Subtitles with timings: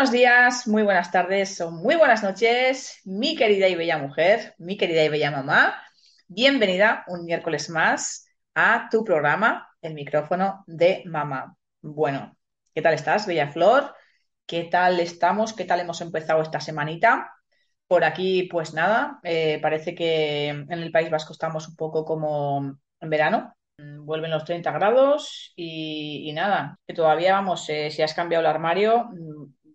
[0.00, 4.78] Buenos días, muy buenas tardes o muy buenas noches, mi querida y bella mujer, mi
[4.78, 5.74] querida y bella mamá.
[6.26, 11.54] Bienvenida un miércoles más a tu programa, El micrófono de mamá.
[11.82, 12.34] Bueno,
[12.74, 13.94] ¿qué tal estás, Bella Flor?
[14.46, 15.52] ¿Qué tal estamos?
[15.52, 17.34] ¿Qué tal hemos empezado esta semanita?
[17.86, 22.78] Por aquí, pues nada, eh, parece que en el País Vasco estamos un poco como
[23.00, 23.54] en verano,
[23.98, 29.10] vuelven los 30 grados y, nada, que todavía vamos, eh, si has cambiado el armario,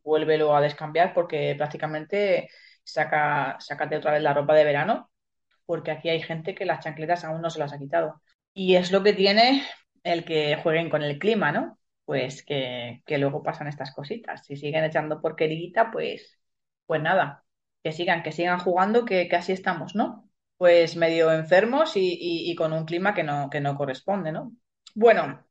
[0.06, 2.50] vuélvelo a descambiar porque prácticamente
[2.84, 5.10] saca, sácate otra vez la ropa de verano,
[5.66, 8.22] porque aquí hay gente que las chancletas aún no se las ha quitado.
[8.54, 9.64] Y es lo que tiene
[10.04, 11.80] el que jueguen con el clima, ¿no?
[12.06, 14.46] Pues que, luego pasan estas cositas.
[14.46, 16.40] Si siguen echando porquerita, pues,
[16.86, 17.44] pues nada,
[17.84, 20.30] que sigan, que sigan jugando, que, así estamos, ¿no?
[20.58, 24.54] Pues medio enfermos y, con un clima que no, que no corresponde, ¿no?
[24.94, 25.45] Bueno,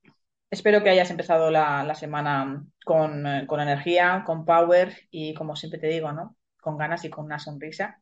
[0.55, 5.81] Espero que hayas empezado la, semana con, eh, con, energía, con power y, como siempre
[5.81, 6.37] te digo, ¿no?
[6.61, 8.01] Con ganas y con una sonrisa,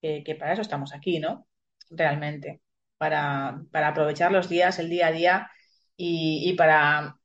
[0.00, 1.46] que para eso estamos aquí, ¿no?
[1.90, 2.60] Realmente,
[2.98, 5.50] para, aprovechar los días, el día a día
[5.96, 7.18] y, y para,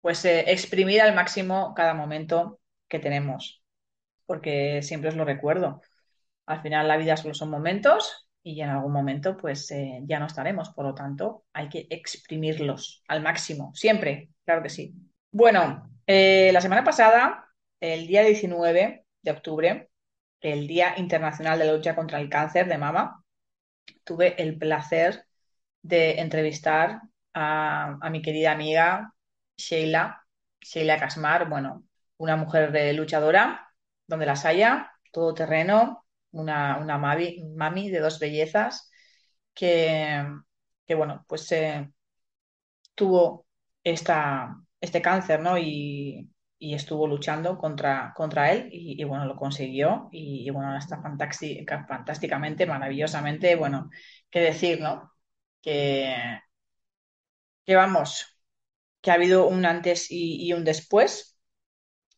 [0.00, 3.64] pues, eh, exprimir al máximo cada momento que tenemos,
[4.26, 5.82] porque siempre os lo recuerdo.
[6.46, 10.26] Al final la vida solo son momentos y en algún momento pues eh, ya no
[10.26, 10.70] estaremos.
[10.70, 14.94] Por lo tanto, hay que exprimirlos al máximo, siempre, claro que sí.
[15.30, 17.48] Bueno, eh, la semana pasada,
[17.80, 19.90] el día 19 de octubre,
[20.40, 23.22] el Día Internacional de la Lucha contra el Cáncer de Mama,
[24.04, 25.26] tuve el placer
[25.82, 27.02] de entrevistar
[27.34, 29.14] a, mi querida amiga
[29.56, 30.26] Sheila,
[30.60, 31.84] Sheila Casmar, bueno,
[32.16, 33.72] una mujer luchadora,
[34.06, 38.90] donde las haya, todo terreno, una, una mami, de dos bellezas
[39.54, 40.24] que,
[40.96, 41.90] bueno, pues eh,
[42.94, 43.46] tuvo
[43.84, 45.58] esta, este cáncer, ¿no?
[45.58, 46.30] Y,
[46.62, 53.88] estuvo luchando contra, contra él y, bueno, lo consiguió y, bueno, está fantásticamente, maravillosamente, bueno,
[54.30, 55.10] qué decir, ¿no?
[55.62, 56.14] Que,
[57.64, 58.26] que vamos,
[59.00, 61.38] que ha habido un antes y, un después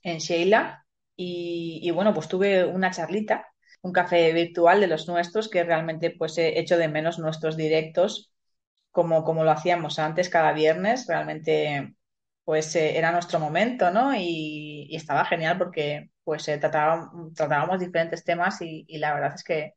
[0.03, 0.87] en Sheila
[1.17, 3.51] y, bueno, pues tuve una charlita
[3.82, 8.32] un café virtual de los nuestros, que realmente pues he hecho de menos nuestros directos
[8.93, 11.97] como, como lo hacíamos antes cada viernes, realmente
[12.44, 14.15] pues eh, era nuestro momento, ¿no?
[14.15, 19.75] Y, estaba genial porque pues eh, tratábamos, diferentes temas y, la verdad es que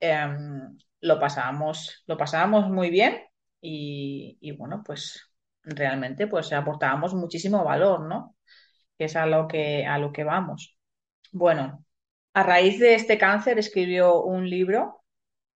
[0.00, 3.20] em, lo, pasábamos, lo pasábamos muy bien
[3.60, 5.30] y, bueno, pues
[5.62, 8.36] realmente pues aportábamos muchísimo valor, ¿no?
[8.98, 10.78] Que es a lo que, a lo que vamos.
[11.32, 11.84] Bueno,
[12.34, 15.02] a raíz de este cáncer escribió un libro,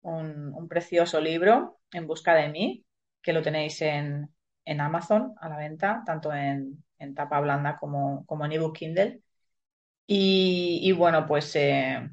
[0.02, 2.86] un, precioso libro, En busca de mí,
[3.22, 4.30] que lo tenéis en,
[4.80, 6.84] Amazon a la venta, tanto en,
[7.16, 9.22] tapa blanda como, como en ebook Kindle.
[10.08, 12.10] Y, bueno, pues eh,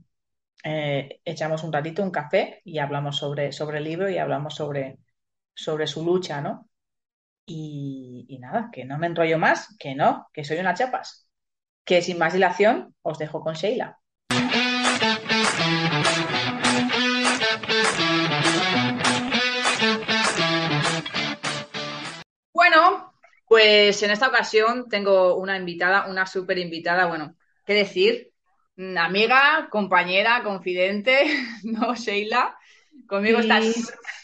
[0.65, 4.99] eh, echamos un ratito, un café y hablamos sobre, sobre el libro y hablamos sobre,
[5.55, 6.69] sobre su lucha, ¿no?
[7.47, 11.29] Y, y, nada, que no me enrollo más, que no, que soy una chapas.
[11.85, 14.02] Que sin más dilación os dejo con Sheila.
[22.53, 23.13] Bueno,
[23.47, 27.35] pues en esta ocasión tengo una invitada, una súper invitada, bueno,
[27.67, 28.31] ¿qué decir?
[28.97, 31.25] Amiga, compañera, confidente,
[31.65, 32.57] ¿no, Sheila?
[33.07, 33.61] Conmigo está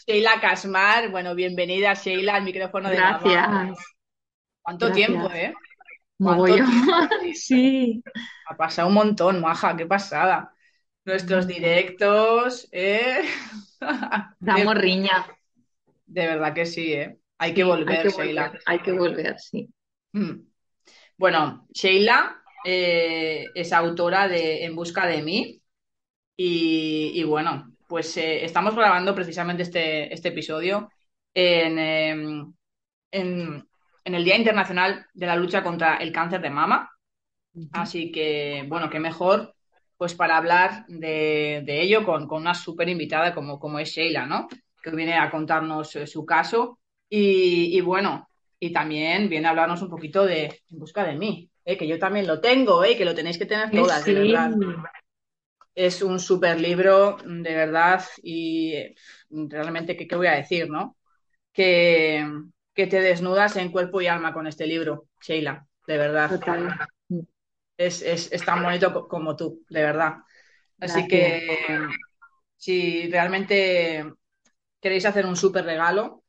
[0.07, 1.09] Sheila Casmar.
[1.09, 3.77] Bueno, bienvenida, Sheila, al micrófono de Gracias.
[4.61, 5.53] ¿Cuánto tiempo, eh?
[7.33, 8.03] sí.
[8.47, 10.53] Ha pasado un montón, maja, qué pasada.
[11.05, 13.21] Nuestros directos, ¿eh?
[14.39, 15.25] Damos riña.
[16.05, 17.19] De verdad que sí, ¿eh?
[17.37, 18.53] Hay que volver, Sheila.
[18.65, 19.69] hay que volver, sí.
[20.11, 20.41] Mm.
[21.17, 25.61] Bueno, Sheila eh, es autora de En busca de mí.
[26.41, 30.89] Y, bueno, pues eh, estamos grabando precisamente este, este episodio
[31.33, 32.53] en, em,
[33.11, 33.68] en,
[34.09, 36.91] en, el Día Internacional de la Lucha contra el Cáncer de Mama.
[37.71, 39.53] Así que, bueno, qué mejor
[39.99, 44.47] pues para hablar de, ello con, una súper invitada como, como es Sheila, ¿no?
[44.81, 46.79] Que viene a contarnos eh, su caso
[47.09, 48.29] y, bueno,
[48.61, 51.75] y también viene a hablarnos un poquito de En busca de mí, ¿eh?
[51.75, 52.95] que yo también lo tengo, ¿eh?
[52.95, 54.51] que lo tenéis que tener todas, de verdad.
[55.75, 58.95] Es un súper libro, de verdad, y eh,
[59.29, 60.95] realmente, ¿qué, voy a decir, no?
[61.51, 62.25] Que,
[62.79, 66.29] que te desnudas en cuerpo y alma con este libro, Sheila, de verdad.
[66.29, 66.79] Total
[67.75, 70.19] es, tan bonito como tú, de verdad.
[70.79, 71.41] Así que
[72.55, 74.13] si realmente
[74.79, 76.23] queréis hacer un súper regalo,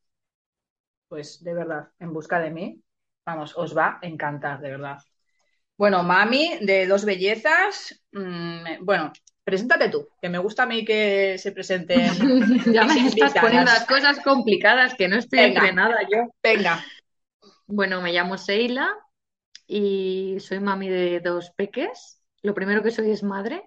[1.07, 2.83] pues de verdad, en busca de mí,
[3.25, 4.99] vamos, os va a encantar, de verdad.
[5.77, 9.13] Bueno, mami, de dos bellezas, mm, bueno,
[9.45, 12.11] preséntate tú, que me gusta a mí que se presenten.
[12.73, 16.33] ya me estás poniendo las cosas complicadas, que no estoy entrenada yo.
[16.43, 16.85] Venga.
[17.67, 18.91] Bueno, me llamo Seila,
[19.73, 22.21] y soy mami de dos peques.
[22.43, 23.63] Lo primero que soy es madre,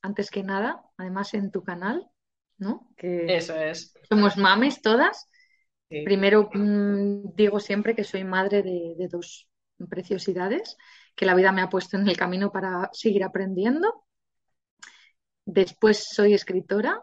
[0.00, 2.08] antes que nada, además en tu canal,
[2.56, 2.88] ¿no?
[2.96, 3.92] Que Eso es.
[4.08, 5.28] Somos mamis todas.
[5.88, 9.46] Primero mm, digo siempre que soy madre de, dos
[9.90, 10.78] preciosidades,
[11.14, 14.06] que la vida me ha puesto en el camino para seguir aprendiendo.
[15.52, 16.98] Después soy escritora,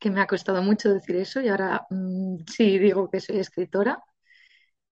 [0.00, 4.02] que me ha costado mucho decir eso y ahora mm, sí digo que soy escritora.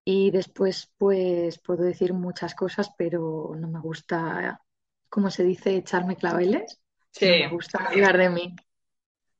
[0.05, 4.61] Y después, pues, puedo decir muchas cosas, pero no me gusta,
[5.09, 6.81] como se dice, echarme claveles.
[7.11, 7.27] Sí.
[7.27, 8.55] me gusta hablar de mí.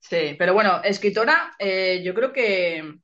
[0.01, 2.99] Sí, pero bueno, escritora, eh, yo creo que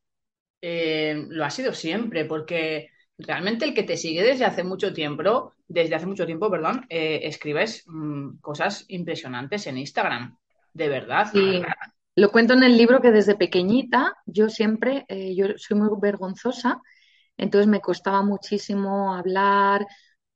[0.61, 2.91] eh, lo ha sido siempre, porque
[3.23, 7.21] realmente el que te sigue desde hace mucho tiempo, desde hace mucho tiempo, perdón, eh,
[7.25, 10.37] escribes mm, cosas impresionantes en Instagram,
[10.73, 11.29] de verdad.
[11.33, 11.63] Sí,
[12.15, 16.81] lo cuento en el libro que desde pequeñita yo siempre, yo soy muy vergonzosa
[17.37, 19.87] entonces me costaba muchísimo hablar,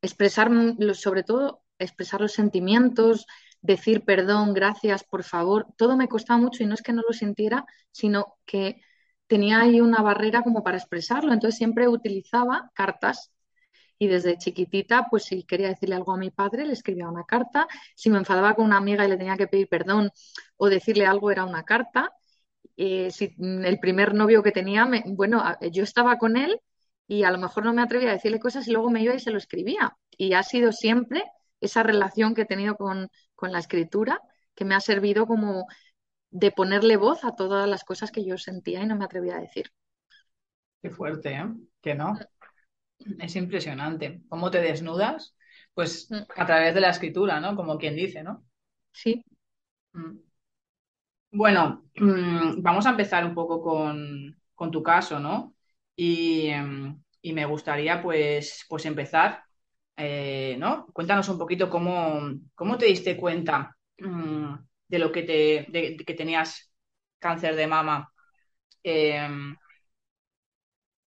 [0.02, 0.50] expresar,
[0.94, 3.26] sobre todo expresar los sentimientos,
[3.60, 7.12] decir perdón, gracias, por favor, todo me costaba mucho y no es que no lo
[7.12, 8.82] sintiera, sino que
[9.26, 11.32] tenía ahí una barrera como para expresarlo.
[11.32, 13.32] Entonces siempre utilizaba cartas
[13.98, 17.66] y desde chiquitita, pues si quería decirle algo a mi padre, le escribía una carta.
[17.94, 20.10] Si me enfadaba con una amiga y le tenía que pedir perdón
[20.56, 22.12] o decirle algo, era una carta.
[22.76, 25.42] Eh, si mm, el primer novio que tenía, bueno,
[25.72, 26.60] yo estaba con él
[27.06, 29.20] y a lo mejor no me atrevía a decirle cosas y luego me iba y
[29.20, 29.96] se lo escribía.
[30.16, 31.24] Y ha sido siempre
[31.60, 33.08] esa relación que he tenido con,
[33.42, 34.20] la escritura
[34.54, 35.66] que me ha servido como
[36.30, 39.40] de ponerle voz a todas las cosas que yo sentía y no me atrevía a
[39.40, 39.72] decir.
[40.82, 41.46] Qué fuerte, ¿eh?
[41.80, 42.14] Que no.
[43.18, 44.22] Es impresionante.
[44.28, 45.36] ¿Cómo te desnudas?
[45.74, 46.16] Pues mm.
[46.36, 47.56] a través de la escritura, ¿no?
[47.56, 48.44] Como quien dice, ¿no?
[48.92, 49.24] Sí.
[49.92, 50.18] Mm.
[51.32, 55.54] Bueno, mm, vamos a empezar un poco con, con tu caso, ¿no?
[55.96, 59.42] Em, y, me gustaría pues, pues empezar,
[59.96, 60.86] eh, ¿no?
[60.92, 62.20] Cuéntanos un poquito cómo,
[62.54, 63.76] cómo te diste cuenta
[64.88, 66.72] de lo que, te, que tenías
[67.18, 68.12] cáncer de mama.
[68.82, 69.56] Em,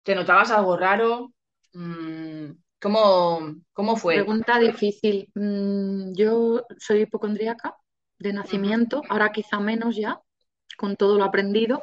[0.02, 1.32] ¿Te notabas algo raro?
[1.74, 4.14] Mm, ¿Cómo, ¿Cómo, fue?
[4.14, 5.30] Pregunta difícil.
[5.34, 7.76] Mm, yo soy hipocondríaca
[8.18, 10.20] de nacimiento, ahora quizá menos ya,
[10.76, 11.82] con todo lo aprendido,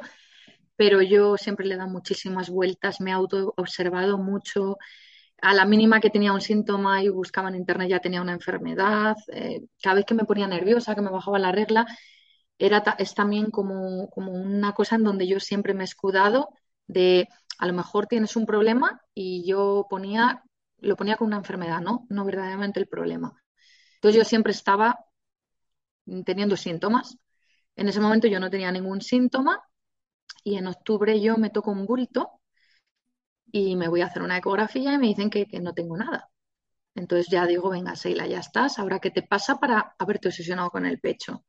[0.76, 4.76] pero yo siempre le he dado muchísimas vueltas, me he auto-observado mucho.
[5.42, 9.16] A la mínima que tenía un síntoma y buscaba en internet ya tenía una enfermedad.
[9.32, 11.86] Eh, cada vez que me ponía nerviosa, que me bajaba la regla,
[12.58, 16.48] era es también como, como una cosa en donde yo siempre me he escudado
[16.86, 17.28] de
[17.58, 20.42] a lo mejor tienes un problema y yo ponía,
[20.78, 22.06] lo ponía con una enfermedad, ¿no?
[22.08, 23.42] No verdaderamente el problema.
[23.96, 24.98] Entonces yo siempre estaba
[26.24, 27.18] teniendo síntomas.
[27.76, 29.60] En ese momento yo no tenía ningún síntoma
[30.44, 32.35] y en octubre yo me toco un bulto
[33.52, 36.30] y me voy a hacer una ecografía y me dicen que, no tengo nada.
[36.94, 40.86] Entonces ya digo, venga, Seila, ya estás, ahora qué te pasa para haberte obsesionado con
[40.86, 41.44] el pecho.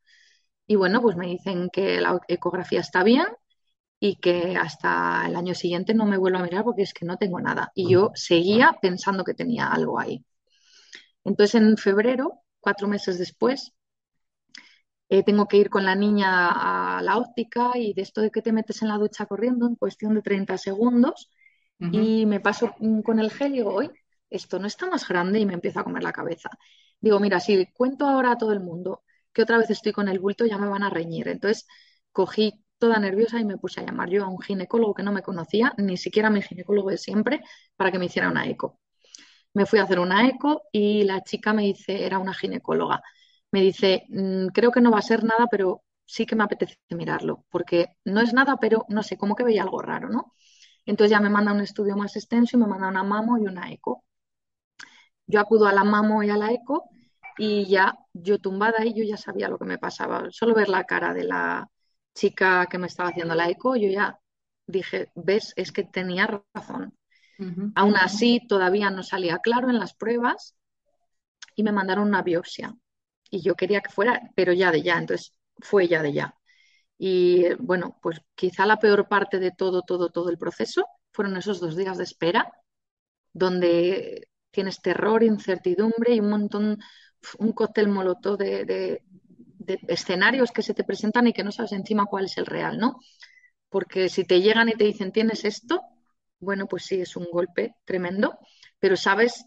[0.67, 3.27] Y bueno, pues me dicen que la ecografía está bien
[3.99, 7.17] y que hasta el año siguiente no me vuelvo a mirar porque es que no
[7.17, 7.71] tengo nada.
[7.75, 10.25] Y yo seguía pensando que tenía algo ahí.
[11.23, 13.73] Entonces en febrero, cuatro meses después,
[15.09, 18.41] eh, tengo que ir con la niña a la óptica y de esto de que
[18.41, 21.29] te metes en la ducha corriendo en cuestión de 30 segundos
[21.91, 23.89] y me paso con el gel y digo, hoy
[24.29, 26.49] esto no está más grande y me empieza a comer la cabeza.
[26.99, 29.03] Digo, mira, si cuento ahora a todo el mundo
[29.33, 31.27] que otra vez estoy con el bulto, ya me van a reñir.
[31.27, 31.67] Entonces
[32.11, 35.21] cogí toda nerviosa y me puse a llamar yo a un ginecólogo que no me
[35.23, 37.41] conocía, ni siquiera a mi ginecólogo de siempre,
[37.75, 38.79] para que me hiciera una eco.
[39.53, 43.01] Me fui a hacer una eco y la chica me dice, era una ginecóloga,
[43.51, 46.77] me dice, "Mm, creo que no va a ser nada, pero sí que me apetece
[46.91, 50.33] mirarlo, porque no es nada, pero no sé, como que veía algo raro, ¿no?
[50.87, 53.71] Entonces ya me manda un estudio más extenso y me manda una mamo y una
[53.71, 54.03] eco.
[55.27, 56.89] Yo acudo a la mamo y a la eco
[57.37, 60.27] y ya yo tumbada ahí, yo ya sabía lo que me pasaba.
[60.31, 61.69] Solo ver la cara de la
[62.15, 64.19] chica que me estaba haciendo la eco, yo ya
[64.65, 66.97] dije, ves, es que tenía razón.
[67.75, 70.55] Aún así, todavía no salía claro en las pruebas
[71.55, 72.73] y me mandaron una biopsia.
[73.29, 76.36] Y yo quería que fuera, pero ya de ya, entonces fue ya de ya.
[76.97, 81.37] Y eh, bueno, pues quizá la peor parte de todo, todo, todo el proceso fueron
[81.37, 82.51] esos dos días de espera,
[83.33, 86.79] donde tienes terror, incertidumbre y un montón,
[87.39, 89.03] un cóctel molotov de, de-
[89.87, 92.99] escenarios que se te presentan y que no sabes encima cuál es el real, ¿no?
[93.69, 95.81] Porque si te llegan y te dicen, tienes esto,
[96.39, 98.39] bueno, pues sí, es un golpe tremendo,
[98.79, 99.45] pero sabes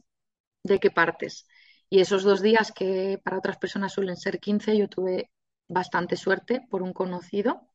[0.64, 1.46] de qué partes.
[1.90, 5.30] Y esos dos días que para otras personas suelen ser 15, yo tuve
[5.70, 7.68] bastante suerte por un conocido.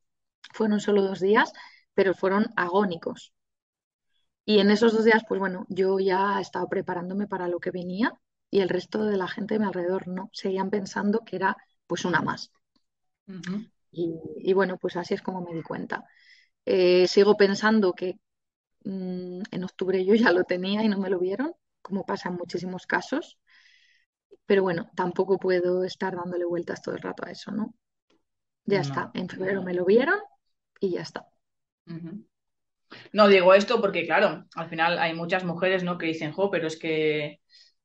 [0.54, 1.52] Fueron solo dos días,
[1.96, 3.34] pero fueron agónicos.
[4.46, 8.14] Y en esos dos días, pues bueno, yo ya estaba preparándome para lo que venía
[8.52, 10.30] y el resto de la gente de mi alrededor no.
[10.34, 12.52] Seguían pensando que era pues una más.
[14.42, 16.06] Y bueno, pues así es como me di cuenta.
[16.66, 18.20] Eh, sigo pensando que
[18.86, 22.36] mm, en octubre yo ya lo tenía y no me lo vieron, como pasa en
[22.36, 23.38] muchísimos casos.
[24.48, 27.76] Pero bueno, tampoco puedo estar dándole vueltas todo el rato a eso, ¿no?
[28.66, 28.82] Ya No.
[28.82, 29.12] está.
[29.16, 30.20] En febrero me lo vieron
[30.80, 31.28] y ya está.
[33.14, 35.98] No digo esto porque, claro, al final hay muchas mujeres, ¿no?
[35.98, 37.42] que dicen, jo, pero es que,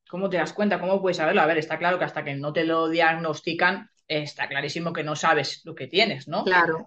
[0.08, 0.80] ¿cómo te das cuenta?
[0.80, 1.40] ¿Cómo puedes saberlo?
[1.42, 5.16] A ver, está claro que hasta que no te lo diagnostican, está clarísimo que no
[5.16, 6.46] sabes lo que tienes, ¿no?
[6.46, 6.86] Claro,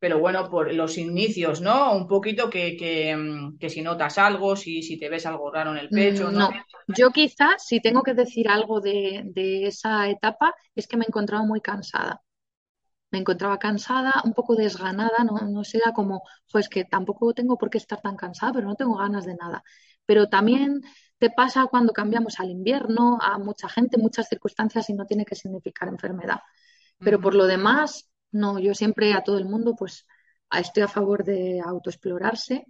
[0.00, 1.94] Pero bueno, por los inicios, ¿no?
[1.96, 3.16] Un poquito que, que,
[3.60, 6.48] que si notas algo, si, si te ves algo raro en el pecho, Mm, ¿no?
[6.50, 6.64] no.
[6.86, 11.08] Yo quizá, si tengo que decir algo de, de esa etapa, es que me he
[11.08, 12.22] encontrado muy cansada.
[13.14, 17.56] Me encontraba cansada, un poco desganada, no, no sé, era como, pues que tampoco tengo
[17.56, 19.62] por qué estar tan cansada, pero no tengo ganas de nada.
[20.06, 20.82] Pero también
[21.18, 25.36] te pasa cuando cambiamos al invierno, a mucha gente, muchas circunstancias y no tiene que
[25.36, 26.40] significar enfermedad.
[27.02, 30.06] Pero por lo demás, no, yo siempre a todo el mundo, pues
[30.50, 32.66] estoy a favor de autoexplorarse,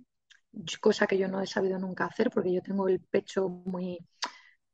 [0.80, 3.98] cosa que yo no he sabido nunca hacer porque yo tengo el pecho muy,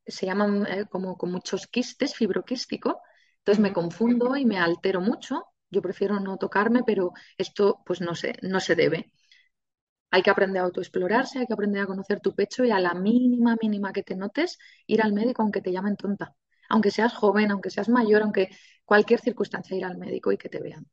[0.06, 3.00] se llaman eh, como con muchos quistes, fibroquístico,
[3.38, 5.46] entonces me confundo y me altero mucho.
[5.70, 9.12] Yo prefiero no tocarme, pero esto pues no se, no se debe.
[10.12, 12.94] Hay que aprender a autoexplorarse, hay que aprender a conocer tu pecho y a la
[12.94, 16.34] mínima, mínima que te notes, ir al médico aunque te llamen tonta.
[16.68, 18.48] Aunque seas joven, aunque seas mayor, aunque
[18.84, 20.86] cualquier circunstancia, ir al médico y que te vean.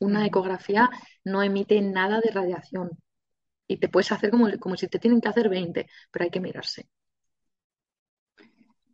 [0.00, 0.90] Una ecografía
[1.24, 2.90] no emite nada de radiación
[3.68, 6.40] y te puedes hacer como, como si te tienen que hacer 20, pero hay que
[6.40, 6.88] mirarse.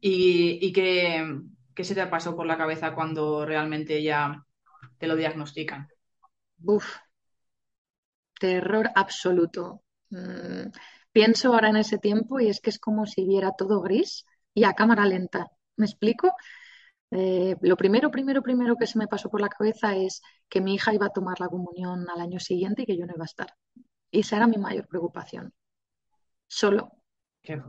[0.01, 1.41] ¿Y, y qué,
[1.75, 4.46] qué se te pasó por la cabeza cuando realmente ya
[4.99, 5.89] te lo diagnostican?
[6.65, 6.99] Uf,
[8.39, 9.83] terror absoluto.
[10.11, 10.71] Mm,
[11.13, 14.25] pienso ahora en ese tiempo y es que es como si viera todo gris
[14.55, 15.49] y a cámara lenta.
[15.77, 16.33] ¿Me explico?
[17.11, 20.75] Eh, lo primero, primero, primero que se me pasó por la cabeza es que mi
[20.75, 23.27] hija iba a tomar la comunión al año siguiente y que yo no iba a
[23.27, 23.55] estar.
[24.11, 25.53] Y esa era mi mayor preocupación.
[26.49, 26.93] Solo.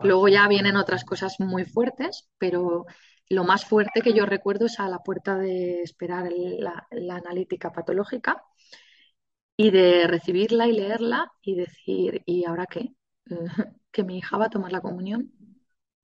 [0.02, 2.86] Luego ya vienen otras cosas muy fuertes, pero
[3.30, 7.72] lo más fuerte que yo recuerdo es a la puerta de esperar la, la analítica
[7.72, 8.44] patológica
[9.56, 12.94] y de recibirla y leerla y decir, ¿y ahora qué?
[13.92, 15.32] que mi hija va a tomar la comunión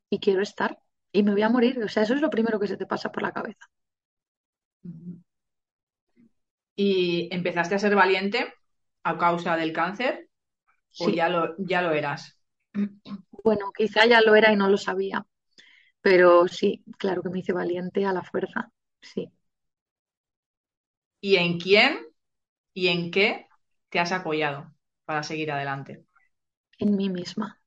[0.10, 0.80] y quiero estar
[1.12, 1.84] y me voy a morir.
[1.84, 3.68] O sea, eso es lo primero que se te pasa por la cabeza.
[6.75, 8.53] ¿Y empezaste a ser valiente
[9.03, 10.30] a causa del cáncer
[10.98, 12.39] o Sí, ya lo, ya lo eras?
[13.44, 15.25] bueno, quizá ya lo era y no lo sabía,
[16.03, 18.72] pero sí, claro que me hice valiente a la fuerza.
[19.01, 19.31] Sí,
[21.22, 22.00] ¿Y en quién
[22.74, 23.48] y en qué
[23.89, 24.74] te has apoyado
[25.05, 26.05] para seguir adelante?
[26.77, 27.60] en mí misma.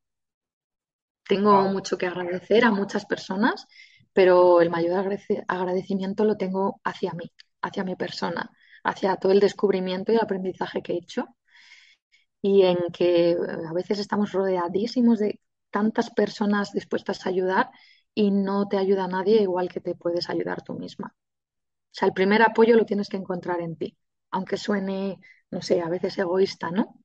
[1.28, 1.68] Tengo Wow.
[1.68, 3.66] mucho que agradecer a muchas personas,
[4.12, 7.30] pero el mayor agrade- agradecimiento lo tengo hacia mí,
[7.62, 8.50] hacia mi persona,
[8.84, 11.26] hacia todo el descubrimiento y el aprendizaje que he hecho
[12.42, 13.36] y en que eh,
[13.68, 15.40] a veces estamos rodeadísimos de
[15.70, 17.70] tantas personas dispuestas a ayudar
[18.16, 21.14] y no te ayuda nadie igual que te puedes ayudar tú misma.
[21.68, 23.96] O sea, el primer apoyo lo tienes que encontrar en ti,
[24.30, 25.18] aunque suene,
[25.50, 27.00] no sé, a veces egoísta, ¿no?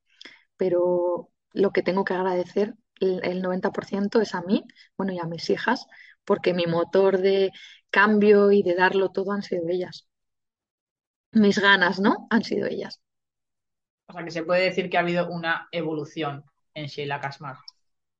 [0.57, 4.65] Pero lo que tengo que agradecer, el, el 90% es a mí,
[4.97, 5.87] bueno, y a mis hijas,
[6.25, 7.51] porque mi motor de
[7.91, 10.07] cambio y de darlo todo han sido ellas.
[11.33, 12.27] Mis ganas, ¿no?
[12.29, 13.01] Han sido ellas.
[14.07, 17.57] O sea que se puede decir que ha habido una evolución en Sheila Kasmar.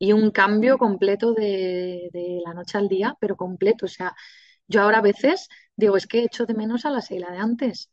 [0.05, 3.85] Y un cambio completo de, de la noche al día, pero completo.
[3.85, 4.15] O sea,
[4.67, 7.91] yo ahora a veces digo, es que echo de menos a la Seila de antes.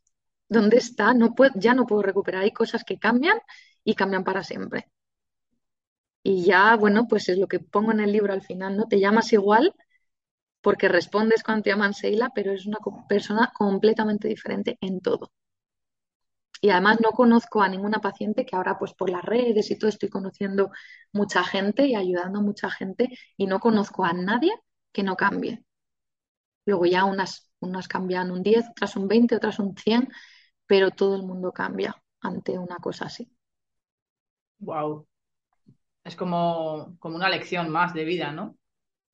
[0.49, 1.13] ¿Dónde está?
[1.13, 2.43] No puedo, ya no puedo recuperar.
[2.43, 3.37] Hay cosas que cambian
[3.83, 4.89] y cambian para siempre.
[6.23, 8.87] Y ya, bueno, pues es lo que pongo en el libro al final, ¿no?
[8.87, 9.73] Te llamas igual
[10.61, 15.31] porque respondes cuando te llaman Seila, pero es una persona completamente diferente en todo.
[16.61, 19.89] Y además no conozco a ninguna paciente que ahora pues por las redes y todo
[19.89, 20.71] estoy conociendo
[21.13, 24.51] mucha gente y ayudando a mucha gente y no conozco a nadie
[24.91, 25.63] que no cambie.
[26.65, 30.09] Luego ya unas, unas cambian un 10, otras un 20, otras un 100,
[30.65, 33.31] pero todo el mundo cambia ante una cosa así.
[34.59, 35.07] Wow.
[36.03, 38.57] Es como, como una lección más de vida, ¿no?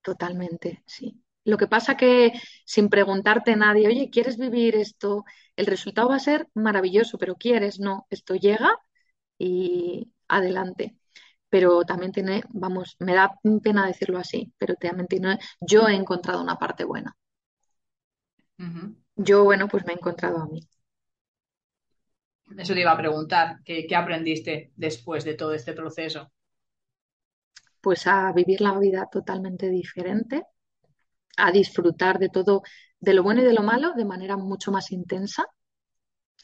[0.01, 1.24] Totalmente, sí.
[1.45, 2.33] Lo que pasa que
[2.65, 5.25] sin preguntarte a nadie, oye, ¿quieres vivir esto?
[5.55, 7.79] El resultado va a ser maravilloso, pero ¿quieres?
[7.79, 8.71] No, esto llega
[9.37, 10.97] y adelante.
[11.49, 13.31] Pero también tiene, vamos, me da
[13.63, 17.15] pena decirlo así, pero también tiene, yo he encontrado una parte buena.
[19.17, 20.61] Yo, bueno, pues me he encontrado a mí.
[22.57, 26.31] Eso te iba a preguntar, ¿qué, qué aprendiste después de todo este proceso?
[27.79, 30.43] Pues a vivir la vida totalmente diferente,
[31.37, 32.63] a disfrutar de todo,
[32.99, 35.45] de lo bueno y de lo malo, de manera mucho más intensa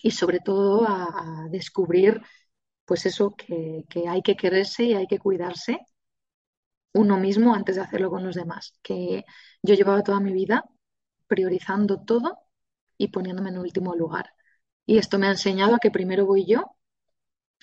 [0.02, 2.22] y sobre todo a, descubrir,
[2.86, 5.80] pues eso, que, que, hay que quererse y hay que cuidarse
[6.94, 8.74] uno mismo antes de hacerlo con los demás.
[8.82, 9.26] Que
[9.62, 10.64] yo llevaba toda mi vida
[11.28, 12.38] priorizando todo
[12.98, 14.34] y poniéndome en último lugar.
[14.86, 16.76] Y esto me ha enseñado a que primero voy yo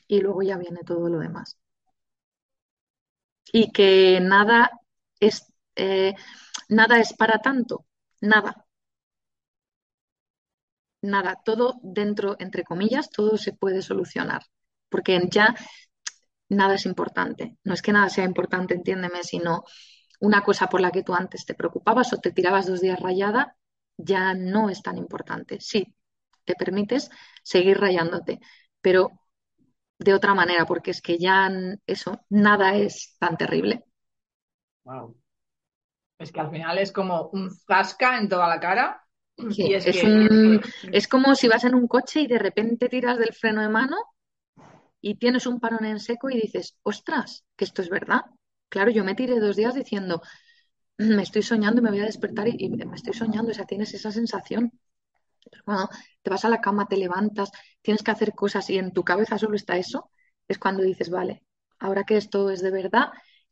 [0.09, 1.59] y luego ya viene todo lo demás.
[3.53, 4.71] Y que nada
[5.21, 5.48] es,
[5.79, 6.15] eh,
[6.69, 7.87] nada es para tanto,
[8.21, 8.67] nada.
[11.01, 14.43] Nada, todo dentro, entre comillas, todo se puede solucionar,
[14.89, 15.55] porque ya
[16.49, 17.57] nada es importante.
[17.65, 19.65] No es que nada sea importante, entiéndeme, sino
[20.21, 23.57] una cosa por la que tú antes te preocupabas o te tirabas dos días rayada,
[23.97, 25.61] ya no es tan importante.
[25.61, 25.95] Sí,
[26.45, 27.11] te permites
[27.43, 28.41] seguir rayándote,
[28.81, 29.13] pero
[29.99, 31.51] de otra manera, porque es que ya
[31.87, 33.85] eso, nada es tan terrible.
[34.85, 35.15] Wow.
[36.19, 39.05] Es que al final es como un zasca en toda la cara.
[39.37, 39.87] es,
[40.93, 43.97] es como si vas en un coche y de repente tiras del freno de mano
[45.01, 48.23] y tienes un parón en seco y dices, ostras, que esto es verdad.
[48.69, 50.23] Claro, yo me tiré dos días diciendo,
[50.99, 53.95] me estoy soñando y me voy a despertar y, me estoy soñando, o sea, tienes
[53.95, 54.73] esa sensación.
[55.65, 55.89] cuando
[56.23, 57.51] te vas a la cama, te levantas,
[57.81, 60.11] tienes que hacer cosas y en tu cabeza solo está eso,
[60.49, 61.45] es cuando dices, vale,
[61.79, 63.11] ahora que esto es de verdad,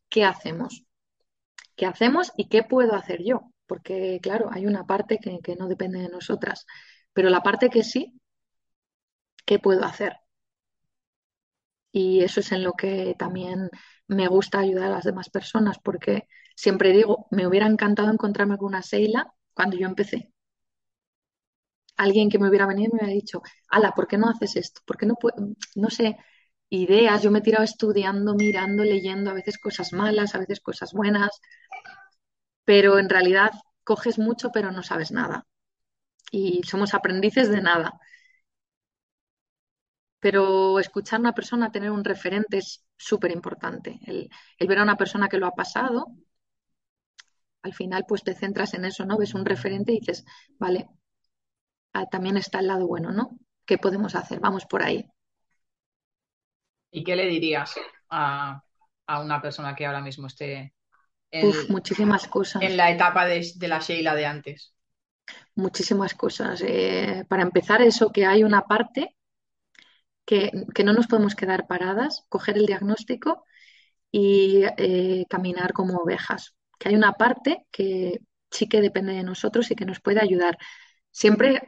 [0.09, 0.83] ¿qué hacemos?
[1.77, 3.51] ¿Qué hacemos y qué puedo hacer yo?
[3.67, 6.65] Porque, claro, hay una parte que, no depende de nosotras,
[7.13, 8.19] pero la parte que sí,
[9.45, 10.13] ¿qué puedo hacer?
[11.91, 13.69] Y eso es en lo que también
[14.07, 18.67] me gusta ayudar a las demás personas, porque siempre digo, me hubiera encantado encontrarme con
[18.67, 20.31] una Seila cuando yo empecé.
[21.97, 24.81] Alguien que me hubiera venido y me hubiera dicho, ala, ¿por qué no haces esto?
[24.85, 25.15] ¿Por qué no
[25.75, 26.17] no sé,
[26.69, 27.21] ideas?
[27.23, 31.31] Yo me he tirado estudiando, mirando, leyendo, a veces cosas malas, a veces cosas buenas,
[32.65, 33.51] pero en realidad
[33.83, 35.47] coges mucho pero no sabes nada.
[36.31, 37.99] Y somos aprendices de nada
[40.19, 43.99] pero escuchar a una persona, tener un referente es súper importante.
[44.05, 44.29] El,
[44.67, 46.07] ver a una persona que lo ha pasado,
[47.61, 49.17] al final pues te centras en eso, ¿no?
[49.17, 50.25] Ves un referente y dices,
[50.57, 50.89] vale,
[51.93, 53.37] ah, también está el lado bueno, ¿no?
[53.65, 54.39] ¿Qué podemos hacer?
[54.39, 55.09] Vamos por ahí.
[56.91, 57.75] ¿Y qué le dirías
[58.09, 58.63] a,
[59.07, 60.73] una persona que ahora mismo esté
[61.31, 62.61] en, muchísimas cosas.
[62.61, 64.73] en la etapa de, la Sheila de antes?
[65.55, 66.61] Muchísimas cosas.
[66.65, 69.15] Eh, para empezar, eso que hay una parte
[70.25, 70.51] que,
[70.83, 73.45] no nos podemos quedar paradas, coger el diagnóstico
[74.11, 76.55] y eh, caminar como ovejas.
[76.79, 78.21] Que hay una parte que
[78.51, 80.57] sí que depende de nosotros y que nos puede ayudar.
[81.11, 81.61] Siempre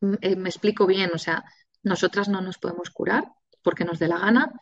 [0.00, 1.44] mm, eh, me explico bien, o sea,
[1.82, 3.24] nosotras no nos podemos curar
[3.64, 4.52] porque nos dé la gana.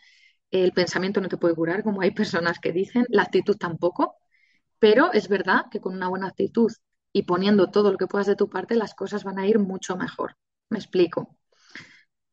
[0.50, 4.16] El pensamiento no te puede curar, como hay personas que dicen, la actitud tampoco,
[4.78, 6.72] pero es verdad que con una buena actitud
[7.12, 9.96] y poniendo todo lo que puedas de tu parte, las cosas van a ir mucho
[9.96, 10.36] mejor.
[10.70, 11.36] Me explico.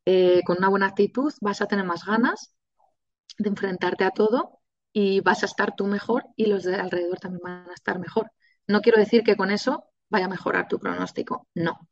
[0.05, 2.55] Eh, con una buena actitud vas a tener más ganas
[3.37, 4.61] de enfrentarte a todo
[4.93, 8.31] y vas a estar tú mejor y los de alrededor también van a estar mejor.
[8.67, 11.87] No quiero decir que con eso vaya a mejorar tu pronóstico, no,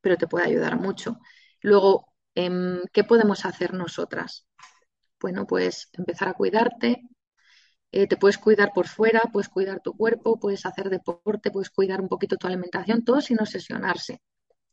[0.00, 1.18] pero te puede ayudar mucho.
[1.62, 4.46] Luego, ¿qué podemos hacer nosotras?
[5.20, 7.02] Bueno, pues empezar a cuidarte,
[7.92, 12.00] eh, te puedes cuidar por fuera, puedes cuidar tu cuerpo, puedes hacer deporte, puedes cuidar
[12.00, 14.20] un poquito tu alimentación, todo sin obsesionarse,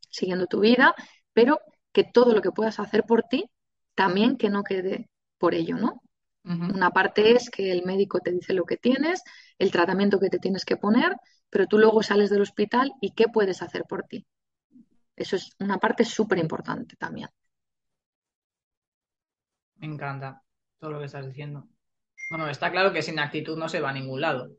[0.09, 0.95] siguiendo tu vida,
[1.33, 1.59] pero
[1.91, 3.49] que todo lo que puedas hacer por ti,
[3.95, 6.01] también que no quede por ello, ¿no?
[6.43, 9.21] Una parte es que el médico te dice lo que tienes,
[9.59, 11.13] el tratamiento que te tienes que poner,
[11.49, 14.25] pero tú luego sales del hospital y qué puedes hacer por ti.
[15.15, 17.29] Eso es una parte súper importante también.
[19.79, 20.41] Me encanta
[20.79, 21.67] todo lo que estás diciendo.
[22.29, 24.49] Bueno, está claro que sin actitud no se va a ningún lado.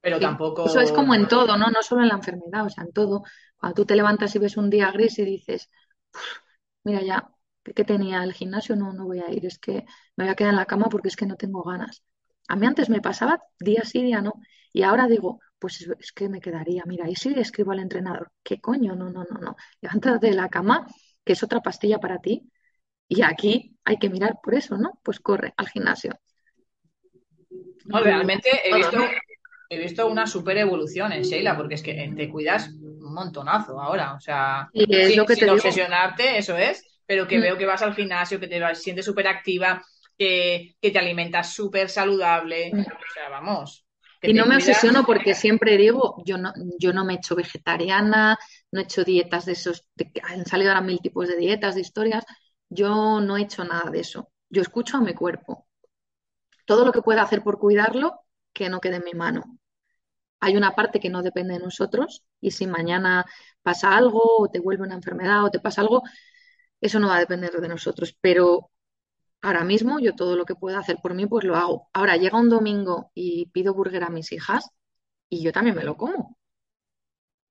[0.00, 0.66] Pero tampoco.
[0.66, 1.70] Eso es como en todo, ¿no?
[1.70, 3.22] No solo en la enfermedad, o sea, en todo.
[3.56, 5.70] Cuando tú te levantas y ves un día gris y dices,
[6.84, 7.30] mira ya,
[7.62, 8.76] ¿qué tenía el gimnasio?
[8.76, 9.84] No, no voy a ir, es que
[10.16, 12.02] me voy a quedar en la cama porque es que no tengo ganas.
[12.48, 14.34] A mí antes me pasaba día sí, día no.
[14.72, 18.60] Y ahora digo, pues es, que me quedaría, mira, y si escribo al entrenador, ¿qué
[18.60, 18.96] coño?
[18.96, 19.56] No, no, no, no.
[19.80, 20.86] Levántate de la cama,
[21.24, 22.50] que es otra pastilla para ti.
[23.14, 24.98] Y aquí hay que mirar por eso, ¿no?
[25.02, 26.18] Pues corre al gimnasio.
[27.84, 28.98] No, realmente he visto,
[29.68, 34.14] he visto una super evolución en Sheila, porque es que te cuidas un montonazo ahora.
[34.14, 37.42] O sea, sin, obsesionarte, eso es, pero que mm.
[37.42, 39.84] veo que vas al gimnasio, que te sientes súper activa,
[40.16, 42.70] que, te alimentas súper saludable.
[42.72, 42.80] Mm.
[42.80, 43.84] O sea, vamos.
[44.22, 48.38] Y no me obsesiono porque siempre digo, yo no, yo no me he hecho vegetariana,
[48.70, 49.84] no he hecho dietas de esos,
[50.22, 52.24] han salido ahora mil tipos de dietas, de historias.
[52.78, 54.30] Yo no he hecho nada de eso.
[54.50, 55.66] Yo escucho a mi cuerpo.
[56.66, 58.20] Todo lo que pueda hacer por cuidarlo,
[58.52, 59.58] que no quede en mi mano
[60.40, 63.24] hay una parte que no depende de nosotros y si mañana
[63.62, 66.02] pasa algo o te vuelve una enfermedad o te pasa algo,
[66.80, 68.16] eso no va a depender de nosotros.
[68.20, 68.70] Pero
[69.42, 71.90] ahora mismo yo todo lo que pueda hacer por mí, pues lo hago.
[71.94, 74.70] Ahora llega un domingo y pido burger a mis hijas
[75.28, 76.38] y yo también me lo como.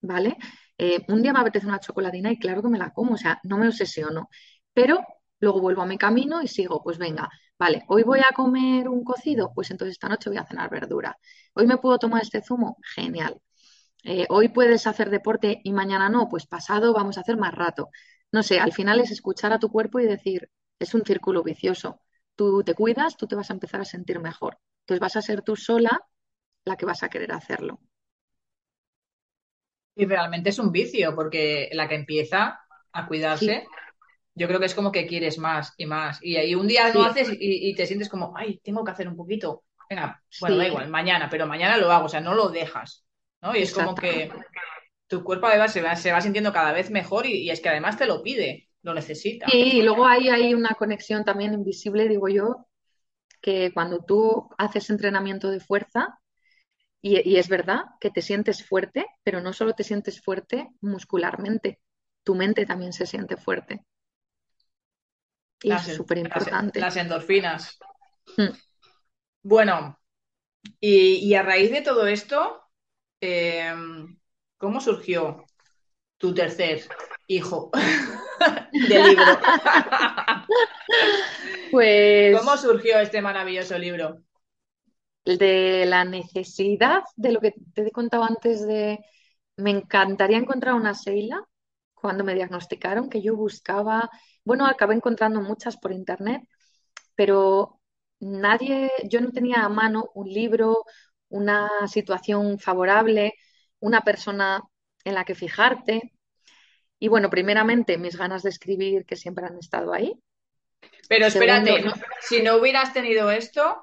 [0.01, 0.38] ¿Vale?
[0.77, 3.39] Eh, un día me apetece una chocolatina y claro que me la como, o sea,
[3.43, 4.29] no me obsesiono.
[4.73, 4.99] Pero
[5.39, 7.29] luego vuelvo a mi camino y sigo, pues venga,
[7.62, 11.15] Vale, hoy voy a comer un cocido, pues entonces esta noche voy a cenar verdura.
[11.53, 13.39] Hoy me puedo tomar este zumo, genial.
[14.03, 17.89] Eh, hoy puedes hacer deporte y mañana no, pues pasado vamos a hacer más rato.
[18.31, 22.01] No sé, al final es escuchar a tu cuerpo y decir, es un círculo vicioso.
[22.36, 24.57] Tú te cuidas, tú te vas a empezar a sentir mejor.
[24.79, 26.01] Entonces vas a ser tú sola
[26.65, 27.79] la que vas a querer hacerlo.
[29.93, 32.60] Y realmente es un vicio, porque la que empieza
[32.91, 33.67] a cuidarse
[34.34, 36.20] yo creo que es como que quieres más y más.
[36.22, 39.15] Y ahí un día no haces y, te sientes como, ay, tengo que hacer un
[39.15, 39.63] poquito.
[39.89, 43.06] Venga, bueno, da igual, mañana, pero mañana lo hago, o sea, no lo dejas.
[43.41, 43.56] ¿no?
[43.56, 44.32] Y es como que
[45.08, 47.98] tu cuerpo además se va, se va sintiendo cada vez mejor y, es que además
[47.98, 49.48] te lo pide, lo necesita.
[49.52, 52.67] y luego ahí hay una conexión también invisible, digo yo,
[53.41, 56.17] que cuando tú haces entrenamiento de fuerza,
[57.04, 61.82] y, y, es verdad que te sientes fuerte, pero no solo te sientes fuerte muscularmente,
[62.24, 63.84] tu mente también se siente fuerte
[65.63, 66.80] es súper importante.
[66.80, 67.78] Las, endorfinas.
[68.38, 68.54] Hmm.
[69.43, 70.00] Bueno,
[70.80, 72.62] y, a raíz de todo esto,
[73.19, 74.17] em,
[74.58, 75.45] ¿cómo surgió
[76.17, 76.88] tu tercer
[77.28, 77.71] hijo
[78.71, 79.26] de libro?
[81.71, 82.39] pues.
[82.39, 84.21] ¿Cómo surgió este maravilloso libro?
[85.26, 89.00] De la necesidad de lo que te he contado antes de.
[89.58, 91.43] Me encantaría encontrar una Seila
[91.93, 94.10] cuando me diagnosticaron, que yo buscaba
[94.43, 96.41] bueno, acabé encontrando muchas por internet,
[97.15, 97.80] pero
[98.19, 100.84] nadie, yo no tenía a mano un libro,
[101.30, 103.34] una situación favorable,
[103.80, 104.62] una persona
[105.04, 106.13] en la que fijarte.
[106.99, 110.13] Y bueno, primeramente mis ganas de escribir que siempre han estado ahí.
[111.08, 111.84] Pero espérate,
[112.21, 113.82] si no hubieras tenido esto,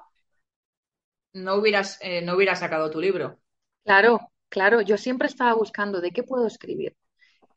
[1.33, 3.39] no hubieras, eh, no hubieras sacado tu libro.
[3.83, 6.95] Claro, claro, yo siempre estaba buscando de qué puedo escribir.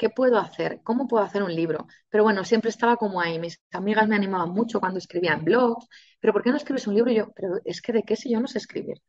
[0.02, 0.80] ¿Qué puedo hacer?
[0.82, 1.86] ¿Cómo puedo hacer un libro?
[2.08, 3.38] Pero bueno, siempre estaba como ahí.
[3.38, 5.86] Mis amigas me animaban mucho cuando escribían blogs,
[6.18, 7.12] pero ¿por qué no escribes un libro?
[7.12, 9.00] Y yo, pero es que de qué si yo no sé escribir.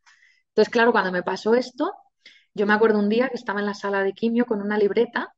[0.49, 1.93] Entonces, claro, cuando me pasó esto,
[2.53, 5.34] yo me acuerdo un día que estaba en la sala de quimio con una libreta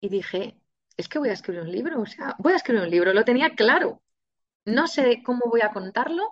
[0.00, 0.58] y dije,
[0.96, 3.24] es que voy a escribir un libro, o sea, voy a escribir un libro, lo
[3.24, 4.02] tenía claro.
[4.64, 6.30] No sé cómo voy a contarlo,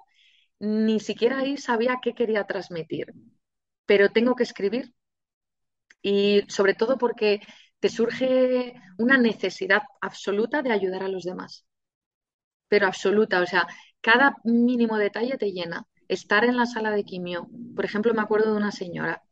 [0.60, 3.12] ni siquiera ahí sabía qué quería transmitir,
[3.84, 4.94] pero tengo que escribir.
[6.00, 7.40] Y sobre todo porque
[7.82, 11.66] te surge una necesidad absoluta de ayudar a los demás.
[12.68, 13.66] Pero absoluta, o sea,
[14.00, 15.84] cada mínimo detalle te llena.
[16.06, 19.24] Estar en la sala de quimio, por ejemplo, me acuerdo de una señora,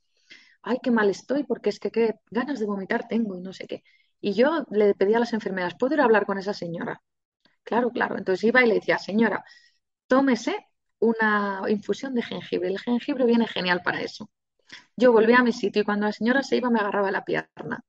[0.62, 3.68] ay, qué mal estoy, porque es que qué ganas de vomitar tengo y no sé
[3.68, 3.84] qué.
[4.20, 7.00] Y yo le pedía a las enfermeras, ¿puedo ir a hablar con esa señora?
[7.62, 8.18] Claro, claro.
[8.18, 9.44] Entonces iba y le decía, señora,
[10.08, 10.56] tómese
[10.98, 12.68] una infusión de jengibre.
[12.68, 14.28] El jengibre viene genial para eso.
[14.96, 17.84] Yo volví a mi sitio y cuando la señora se iba me agarraba la pierna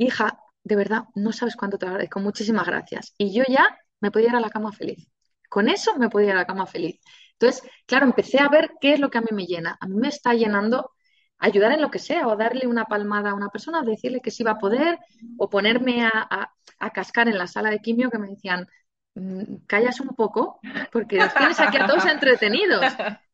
[0.00, 3.14] hija, de verdad, no sabes cuánto te agradezco, muchísimas gracias.
[3.18, 5.08] Y yo ya me podía ir a la cama feliz.
[5.48, 7.00] Con eso me podía ir a la cama feliz.
[7.32, 9.76] Entonces, claro, empecé a ver qué es lo que a mí me llena.
[9.80, 10.92] A mí me está llenando
[11.38, 14.42] ayudar en lo que sea, o darle una palmada a una persona, decirle que sí
[14.42, 14.98] va a poder,
[15.38, 16.52] o ponerme a,
[16.92, 18.66] cascar en la sala de quimio que me decían,
[19.14, 20.60] mm, callas un poco
[20.92, 22.84] porque los tienes aquí a todos entretenidos.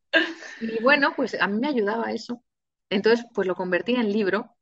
[0.61, 2.41] Y bueno, pues a mí me ayudaba eso.
[2.89, 4.56] Entonces, pues lo convertí en libro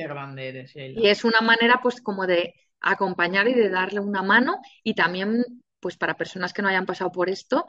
[0.00, 4.22] Qué grande eres, y es una manera pues como de acompañar y de darle una
[4.22, 5.44] mano y también
[5.80, 7.66] pues para personas que no hayan pasado por esto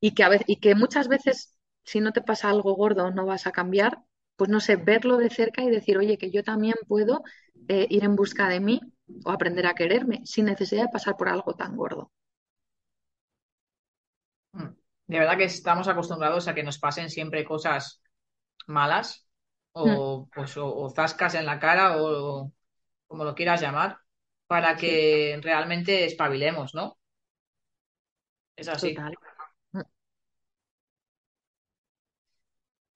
[0.00, 3.26] y que, a veces, y que muchas veces si no te pasa algo gordo no
[3.26, 3.98] vas a cambiar,
[4.36, 7.22] pues no sé, verlo de cerca y decir, oye, que yo también puedo
[7.68, 8.80] eh, ir en busca de mí
[9.24, 12.10] o aprender a quererme sin necesidad de pasar por algo tan gordo.
[14.52, 14.68] Mm.
[15.06, 18.00] De verdad que estamos acostumbrados a que nos pasen siempre cosas
[18.66, 19.23] malas
[19.74, 20.30] o, mm.
[20.34, 22.52] pues, o, zascas en la cara o
[23.06, 23.98] como lo quieras llamar,
[24.46, 26.98] para que realmente espabilemos, ¿no?
[28.56, 28.96] Es así.
[29.72, 29.80] Mm.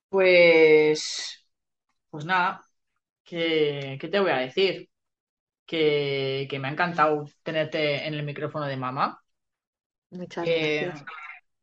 [0.08, 1.46] Pues,
[2.10, 2.64] pues nada,
[3.24, 4.88] ¿qué, te voy a decir?
[5.66, 9.22] Que, me ha encantado tenerte en el micrófono de mamá.
[10.10, 11.04] Muchas gracias.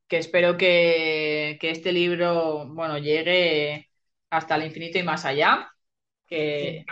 [0.08, 3.90] Que espero que, este libro, bueno, llegue
[4.38, 5.72] hasta el infinito y más allá,
[6.28, 6.86] que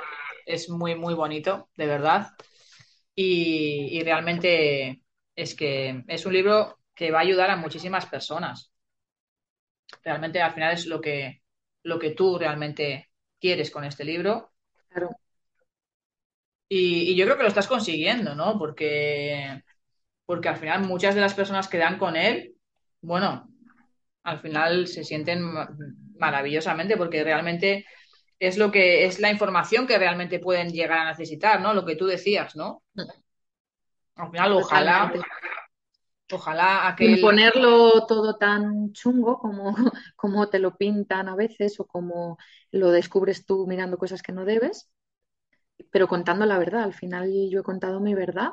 [0.46, 2.32] es muy, muy bonito, de verdad.
[3.16, 5.02] Y, y realmente
[5.36, 8.72] es que es un libro que va a ayudar a muchísimas personas.
[10.04, 11.42] Realmente al final es lo que,
[11.84, 14.54] lo que tú realmente quieres con este libro.
[14.90, 15.10] Claro.
[16.70, 18.58] Y, yo creo que lo estás consiguiendo, ¿no?
[18.58, 19.62] Porque,
[20.26, 22.56] porque al final muchas de las personas que dan con él,
[23.02, 23.48] bueno,
[24.24, 25.44] al final se sienten
[26.24, 27.86] maravillosamente porque realmente
[28.40, 31.74] es lo que es la información que realmente pueden llegar a necesitar, ¿no?
[31.74, 32.82] Lo que tú decías, ¿no?
[34.16, 35.12] Al final, ojalá,
[36.32, 37.20] Ojalá aquel...
[37.20, 39.76] ponerlo todo tan chungo como,
[40.16, 42.38] como te lo pintan a veces o como
[42.72, 44.90] lo descubres tú mirando cosas que no debes,
[45.92, 46.84] pero contando la verdad.
[46.84, 48.52] Al final yo he contado mi verdad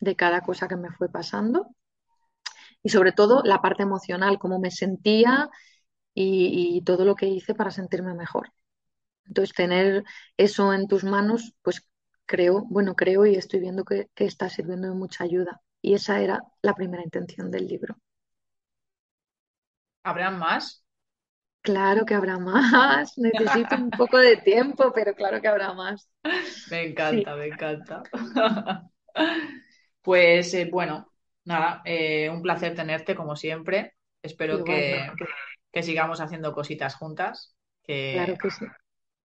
[0.00, 1.68] de cada cosa que me fue pasando
[2.82, 5.48] y sobre todo la parte emocional, cómo me sentía
[6.14, 8.52] y, todo lo que hice para sentirme mejor.
[9.26, 10.04] Entonces, tener
[10.36, 11.86] eso en tus manos, pues
[12.26, 15.60] creo, bueno, creo y estoy viendo que, que está sirviendo de mucha ayuda.
[15.80, 17.96] Y esa era la primera intención del libro.
[20.04, 20.84] ¿Habrán más?
[21.62, 23.12] Claro que habrá más.
[23.16, 26.08] Necesito un poco de tiempo, pero claro que habrá más.
[26.70, 28.02] Me encanta, me encanta.
[30.02, 31.12] Pues eh, bueno,
[31.44, 33.94] nada, eh, un placer tenerte como siempre.
[34.20, 35.06] Espero que,
[35.82, 37.56] sigamos haciendo cositas juntas.
[37.82, 38.66] Que, claro que sí.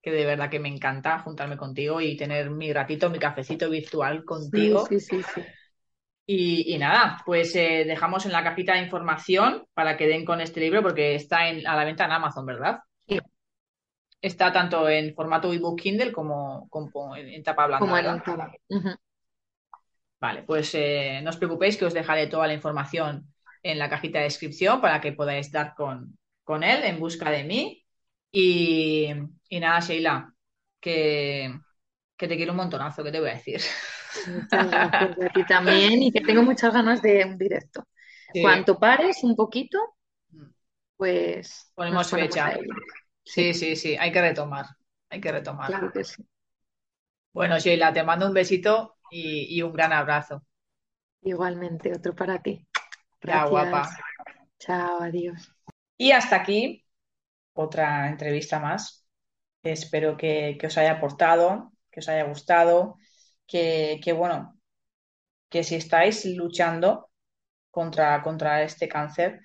[0.03, 4.25] Que de verdad que me encanta juntarme contigo y tener mi ratito, mi cafecito virtual
[4.25, 4.87] contigo.
[4.87, 5.23] sí, sí.
[5.23, 5.43] sí.
[6.27, 10.61] Y, nada, pues eh, dejamos en la cajita de información para que den con este
[10.61, 12.81] libro porque está en, a la venta en Amazon, ¿verdad?
[13.07, 13.21] Sí.
[14.23, 16.67] Está tanto en formato ebook Kindle como,
[17.17, 17.85] en tapa blanca.
[17.85, 18.53] Como en tapa.
[20.19, 24.19] Vale, pues eh, no os preocupéis que os dejaré toda la información en la cajita
[24.19, 27.85] de descripción para que podáis dar con, con él en busca de mí.
[28.31, 29.09] Y,
[29.49, 30.33] y nada, Sheila,
[30.81, 31.53] que,
[32.17, 33.61] que te quiero un montonazo, ¿qué te voy a decir?
[34.27, 37.87] Muchas gracias a ti también y que tengo muchas ganas de un directo.
[38.41, 39.79] Cuanto pares un poquito,
[40.97, 42.53] pues ponemos fecha.
[43.25, 44.67] Sí, sí, sí, hay que retomar,
[45.09, 45.69] hay que retomar.
[45.69, 46.25] Claro que sí.
[47.33, 50.45] Bueno, Sheila, te mando un besito y, un gran abrazo.
[51.23, 52.67] Igualmente, otro para ti.
[53.25, 53.89] Chao, guapa.
[54.59, 55.54] Chao, adiós.
[55.97, 56.85] Y hasta aquí
[57.55, 59.07] otra entrevista más.
[59.63, 62.99] Espero que, os haya aportado, que os haya gustado
[63.47, 64.59] que, bueno,
[65.49, 67.11] que si estáis luchando
[67.71, 69.41] contra, contra este cáncer,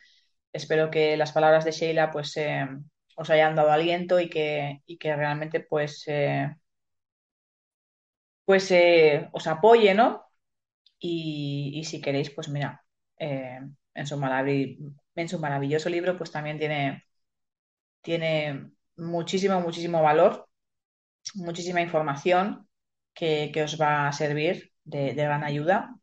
[0.54, 2.68] espero que las palabras de Sheila pues eh,
[3.16, 6.56] os hayan dado aliento y que, que realmente pues, eh,
[8.46, 10.26] pues eh, os apoye, ¿no?
[11.00, 12.84] Y, si queréis, pues mira,
[14.00, 14.16] en, su
[15.16, 17.04] en su maravilloso libro pues también tiene,
[18.02, 20.48] tiene muchísimo, muchísimo valor,
[21.36, 22.70] muchísima información
[23.14, 25.96] que, os va a servir de, gran ayuda.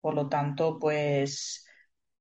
[0.00, 1.66] Por lo tanto, pues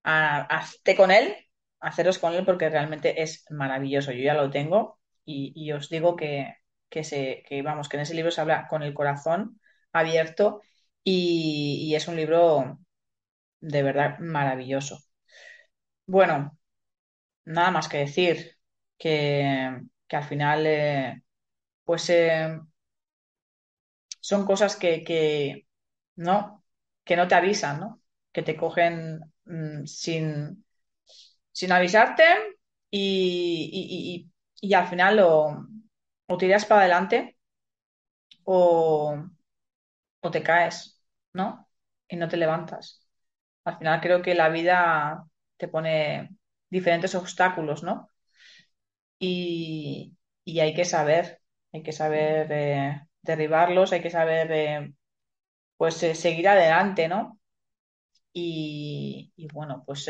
[0.04, 1.36] hazte con él,
[1.80, 4.12] haceros con él porque realmente es maravilloso.
[4.12, 6.56] Yo ya lo tengo y, os digo que,
[7.04, 9.60] se, vamos, que en ese libro se habla con el corazón
[9.92, 10.62] abierto
[11.04, 12.80] y, es un libro
[13.62, 15.00] de verdad maravilloso.
[16.08, 16.58] Bueno,
[17.46, 18.58] nada más que decir
[18.98, 21.24] que, al final, eh,
[21.86, 22.60] pues eh,
[24.20, 25.66] son cosas que,
[26.16, 26.64] no,
[27.04, 28.02] que no te avisan, ¿no?
[28.32, 30.66] Que te cogen mm, sin,
[31.52, 32.24] sin avisarte
[32.92, 34.30] y,
[34.76, 35.68] al final lo,
[36.28, 37.38] o tiras para adelante
[38.46, 39.16] o,
[40.32, 41.02] te caes,
[41.34, 41.70] ¿no?
[42.10, 43.08] y no te levantas.
[43.66, 45.26] Al final creo que la vida
[45.58, 46.30] te pone
[46.70, 48.10] diferentes obstáculos, ¿no?
[49.20, 50.16] Y,
[50.46, 51.42] y hay que saber,
[51.74, 54.94] hay que saber eh, derribarlos, hay que saber eh,
[55.78, 57.40] pues eh, seguir adelante, ¿no?
[58.34, 60.10] Y, y bueno, pues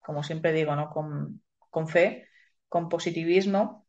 [0.00, 0.90] como siempre digo, ¿no?
[0.90, 2.28] Con, con fe,
[2.68, 3.86] con positivismo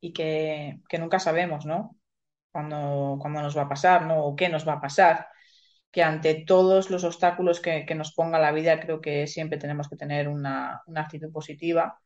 [0.00, 1.98] y que, que nunca sabemos, ¿no?
[2.52, 4.24] Cuándo, cuándo nos va a pasar, ¿no?
[4.26, 5.28] O qué nos va a pasar.
[5.90, 9.96] Que ante todos los obstáculos que, nos ponga la vida, creo que siempre tenemos que
[9.96, 11.98] tener una, actitud positiva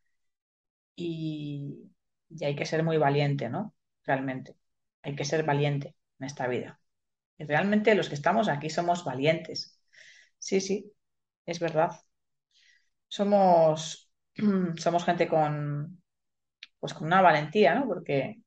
[0.97, 1.91] y,
[2.43, 3.75] hay que ser muy valiente, ¿no?
[4.05, 4.57] Realmente.
[5.03, 6.81] Hay que ser valiente en esta vida.
[7.39, 9.81] Y realmente los que estamos aquí somos valientes.
[10.39, 10.93] Sí, sí,
[11.47, 11.93] es verdad.
[13.09, 14.11] Somos,
[14.77, 16.03] somos gente con,
[16.81, 17.87] pues con una valentía, ¿no?
[17.87, 18.43] Porque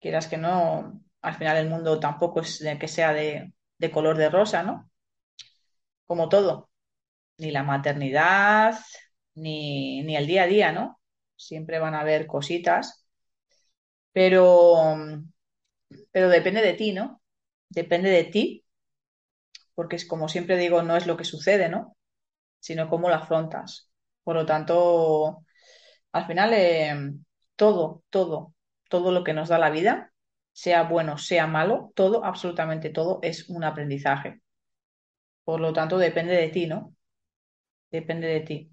[0.00, 4.30] quieras que no, al final el mundo tampoco es que sea de, de color de
[4.30, 4.90] rosa, ¿no?
[6.06, 6.70] Como todo,
[7.38, 8.78] ni la maternidad,
[9.34, 11.00] ni, ni el día a día, ¿no?
[11.36, 13.06] Siempre van a haber cositas,
[14.12, 14.96] pero,
[16.12, 17.20] pero depende de ti, ¿no?
[17.68, 18.64] Depende de ti,
[19.74, 21.96] porque es como siempre digo, no es lo que sucede, ¿no?
[22.60, 23.90] Sino cómo lo afrontas.
[24.24, 25.44] Por lo tanto,
[26.12, 27.12] al final, eh,
[27.56, 28.54] todo, todo,
[28.90, 30.12] todo lo que nos da la vida,
[30.62, 34.40] sea bueno, sea malo, todo, absolutamente todo, es un aprendizaje.
[35.44, 36.94] Por lo tanto, depende de ti, ¿no?
[37.90, 38.72] Depende de ti.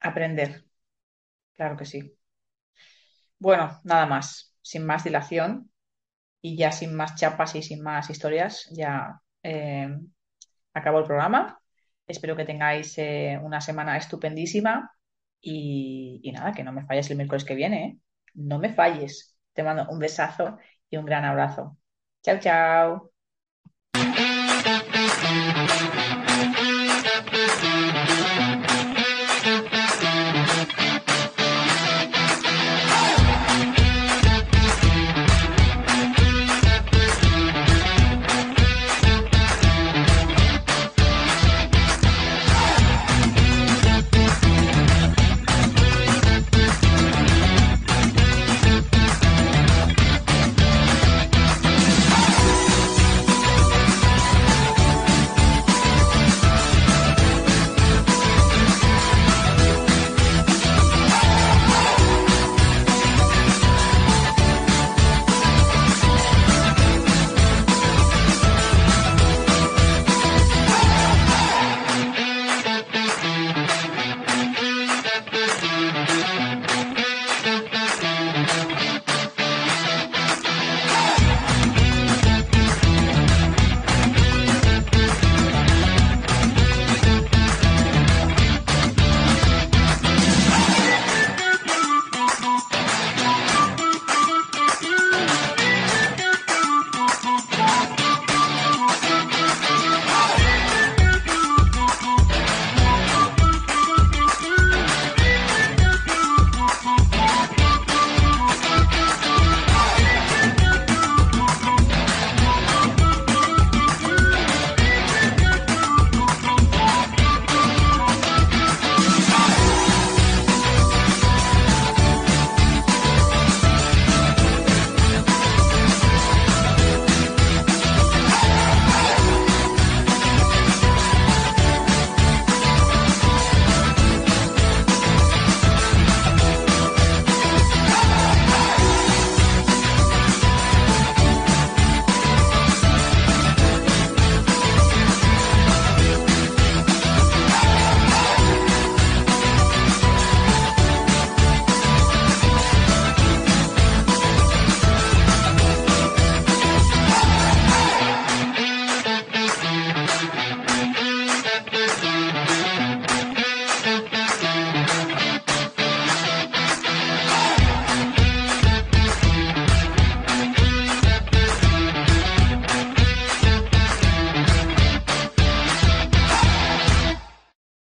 [0.00, 0.66] Aprender,
[1.54, 2.00] claro que sí.
[3.38, 5.70] Bueno, nada más, sin más dilación
[6.42, 9.88] y ya sin más chapas y sin más historias, ya eh,
[10.74, 11.60] acabó el programa.
[12.06, 14.92] Espero que tengáis eh, una semana estupendísima
[15.40, 17.98] y, y nada, que no me falles el miércoles que viene, ¿eh?
[18.34, 19.36] No me falles.
[19.54, 20.58] Te mando un besazo
[20.92, 21.78] y un gran abrazo.
[22.22, 23.11] Chao, chao.